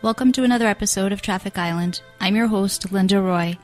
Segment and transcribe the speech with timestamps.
[0.00, 2.02] Welcome to another episode of Traffic Island.
[2.20, 3.58] I'm your host, Linda Roy.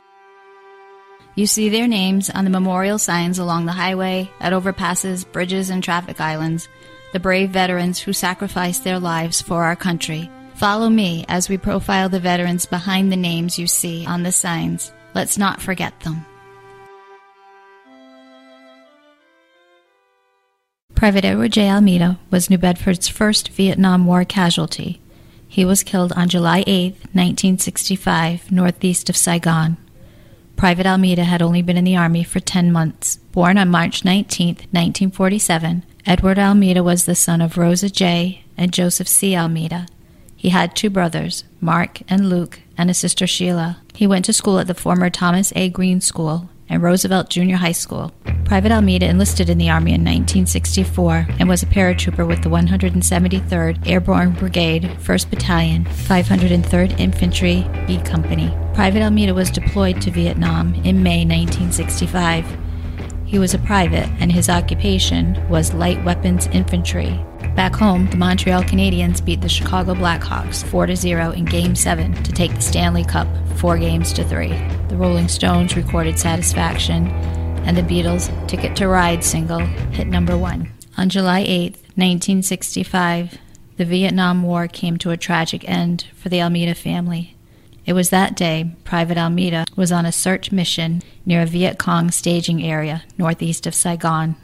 [1.37, 5.81] You see their names on the memorial signs along the highway, at overpasses, bridges, and
[5.81, 6.69] traffic islands,
[7.13, 10.29] the brave veterans who sacrificed their lives for our country.
[10.57, 14.93] Follow me as we profile the veterans behind the names you see on the signs.
[15.15, 16.27] Let's not forget them.
[20.97, 21.71] Private Edward J.
[21.71, 25.01] Almeida was New Bedford's first Vietnam War casualty.
[25.55, 29.77] He was killed on July 8, 1965, northeast of Saigon.
[30.57, 33.19] Private Almeida had only been in the Army for 10 months.
[33.31, 38.43] Born on March 19, 1947, Edward Almeida was the son of Rosa J.
[38.57, 39.37] and Joseph C.
[39.37, 39.87] Almeida.
[40.35, 43.81] He had two brothers, Mark and Luke, and a sister Sheila.
[43.95, 45.69] He went to school at the former Thomas A.
[45.69, 48.13] Green School and Roosevelt Junior High School.
[48.45, 53.89] Private Almeida enlisted in the Army in 1964 and was a paratrooper with the 173rd
[53.89, 58.55] Airborne Brigade, 1st Battalion, 503rd Infantry, B Company.
[58.75, 62.45] Private Almeida was deployed to Vietnam in May 1965.
[63.25, 67.19] He was a private, and his occupation was light weapons infantry.
[67.57, 72.33] Back home, the Montreal Canadiens beat the Chicago Blackhawks 4 0 in Game 7 to
[72.33, 74.53] take the Stanley Cup 4 games to 3.
[74.95, 77.09] The Rolling Stones recorded Satisfaction,
[77.67, 80.73] and the Beatles' Ticket to Ride single hit number 1.
[80.97, 83.37] On July 8, 1965,
[83.77, 87.35] the Vietnam War came to a tragic end for the Almeida family.
[87.85, 92.13] It was that day Private Almeida was on a search mission near a Viet Cong
[92.13, 94.37] staging area northeast of Saigon.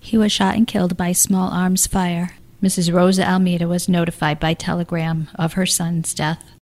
[0.00, 2.30] He was shot and killed by small arms fire.
[2.60, 2.92] Mrs.
[2.92, 6.57] Rosa Almeida was notified by telegram of her son's death.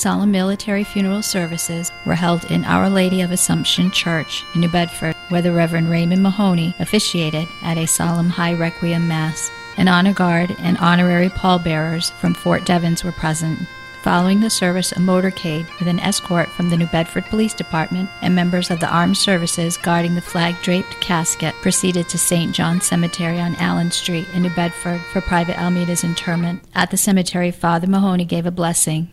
[0.00, 5.14] Solemn military funeral services were held in Our Lady of Assumption Church in New Bedford,
[5.28, 9.50] where the Reverend Raymond Mahoney officiated at a solemn high requiem mass.
[9.76, 13.58] An honor guard and honorary pallbearers from Fort Devens were present.
[14.02, 18.34] Following the service, a motorcade with an escort from the New Bedford Police Department and
[18.34, 22.54] members of the armed services guarding the flag draped casket proceeded to St.
[22.54, 26.64] John Cemetery on Allen Street in New Bedford for Private Almeida's interment.
[26.74, 29.10] At the cemetery, Father Mahoney gave a blessing.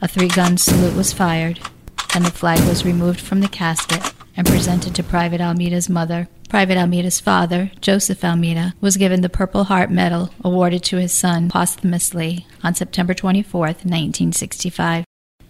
[0.00, 1.60] A three gun salute was fired,
[2.14, 6.28] and the flag was removed from the casket and presented to Private Almeida's mother.
[6.48, 11.50] Private Almeida's father, Joseph Almeida, was given the Purple Heart Medal awarded to his son
[11.50, 15.04] posthumously on September 24, 1965.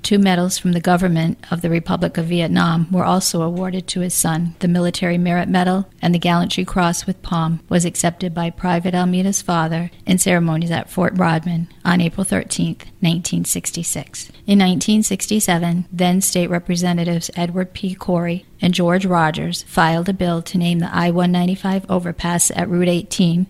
[0.08, 4.14] Two medals from the government of the Republic of Vietnam were also awarded to his
[4.14, 4.54] son.
[4.60, 9.42] The Military Merit Medal and the Gallantry Cross with Palm was accepted by Private Almeida's
[9.42, 12.68] father in ceremonies at Fort Rodman on April 13,
[13.00, 14.30] 1966.
[14.46, 17.94] In 1967, then State Representatives Edward P.
[17.94, 22.88] Corey and George Rogers filed a bill to name the I 195 overpass at Route
[22.88, 23.46] 18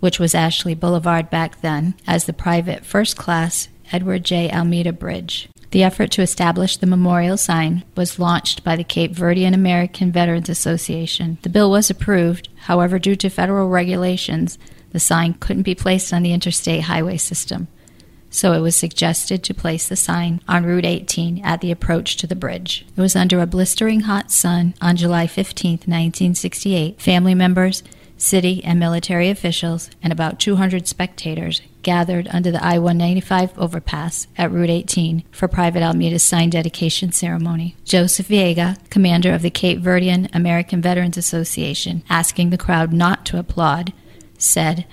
[0.00, 4.50] which was Ashley Boulevard back then, as the private first class Edward J.
[4.50, 5.48] Almeida Bridge.
[5.74, 10.48] The effort to establish the memorial sign was launched by the Cape Verdean American Veterans
[10.48, 11.36] Association.
[11.42, 14.56] The bill was approved, however, due to federal regulations,
[14.92, 17.66] the sign couldn't be placed on the interstate highway system.
[18.30, 22.28] So it was suggested to place the sign on Route 18 at the approach to
[22.28, 22.86] the bridge.
[22.96, 27.00] It was under a blistering hot sun on July 15, 1968.
[27.00, 27.82] Family members,
[28.24, 34.50] city and military officials, and about 200 spectators gathered under the I 195 overpass at
[34.50, 37.76] Route 18 for Private Almeida's sign dedication ceremony.
[37.84, 43.38] Joseph Viega, commander of the Cape Verdean American Veterans Association, asking the crowd not to
[43.38, 43.92] applaud,
[44.38, 44.86] said,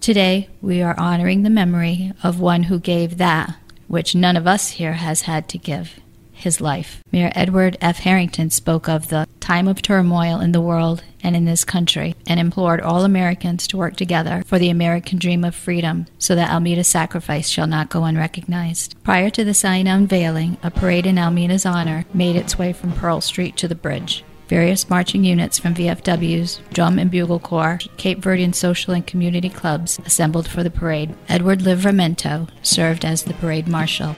[0.00, 3.56] Today we are honoring the memory of one who gave that
[3.88, 5.98] which none of us here has had to give
[6.38, 7.02] his life.
[7.12, 7.98] Mayor Edward F.
[7.98, 12.38] Harrington spoke of the time of turmoil in the world and in this country and
[12.38, 16.88] implored all Americans to work together for the American dream of freedom so that Almeida's
[16.88, 18.94] sacrifice shall not go unrecognized.
[19.02, 23.20] Prior to the sign unveiling, a parade in Almeida's honor made its way from Pearl
[23.20, 24.24] Street to the bridge.
[24.48, 29.98] Various marching units from VFW's Drum and Bugle Corps, Cape Verdean social and community clubs
[30.06, 31.14] assembled for the parade.
[31.28, 34.16] Edward Livramento served as the parade marshal.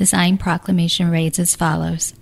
[0.00, 2.14] The sign proclamation reads as follows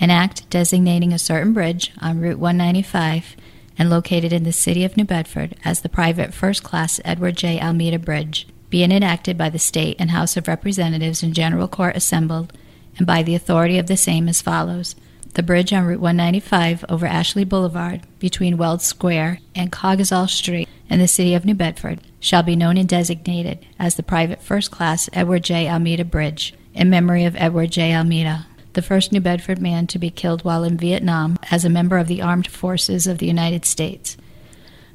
[0.00, 3.36] An act designating a certain bridge on Route 195
[3.78, 7.60] and located in the city of New Bedford as the private first class Edward J.
[7.60, 12.54] Almeida Bridge, being enacted by the State and House of Representatives in General Court assembled,
[12.96, 14.96] and by the authority of the same as follows.
[15.34, 21.00] The bridge on Route 195 over Ashley Boulevard between Weld Square and Coggeshall Street in
[21.00, 25.10] the city of New Bedford shall be known and designated as the private first class
[25.12, 25.68] Edward J.
[25.68, 27.94] Almeida Bridge in memory of Edward J.
[27.94, 31.96] Almeida, the first New Bedford man to be killed while in Vietnam as a member
[31.98, 34.16] of the armed forces of the United States.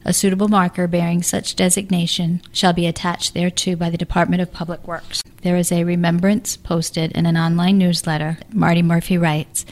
[0.06, 4.88] A suitable marker bearing such designation shall be attached thereto by the Department of Public
[4.88, 5.22] Works.
[5.42, 8.38] There is a remembrance posted in an online newsletter.
[8.54, 9.66] Marty Murphy writes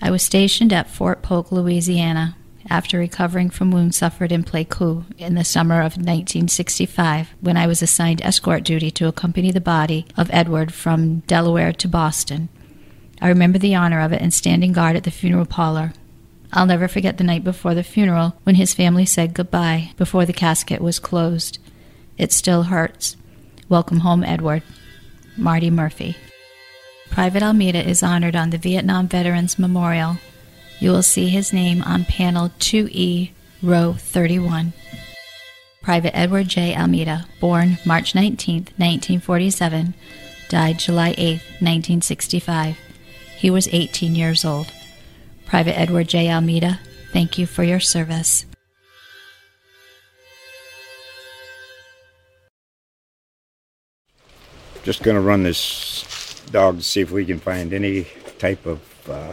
[0.00, 2.36] I was stationed at Fort Polk, Louisiana,
[2.68, 7.82] after recovering from wounds suffered in Pleiku in the summer of 1965, when I was
[7.82, 12.48] assigned escort duty to accompany the body of Edward from Delaware to Boston.
[13.20, 15.92] I remember the honor of it and standing guard at the funeral parlor.
[16.52, 20.32] I'll never forget the night before the funeral when his family said goodbye before the
[20.32, 21.58] casket was closed.
[22.18, 23.16] It still hurts.
[23.68, 24.62] Welcome home, Edward.
[25.36, 26.16] Marty Murphy.
[27.10, 30.18] Private Almeida is honored on the Vietnam Veterans Memorial.
[30.78, 33.30] You will see his name on panel 2E,
[33.62, 34.74] row 31.
[35.82, 36.76] Private Edward J.
[36.76, 39.94] Almeida, born March 19, 1947,
[40.48, 42.76] died July 8, 1965.
[43.36, 44.72] He was 18 years old.
[45.46, 46.30] Private Edward J.
[46.30, 46.80] Almeida,
[47.12, 48.44] thank you for your service.
[54.82, 58.06] Just going to run this dog to see if we can find any
[58.38, 59.32] type of uh,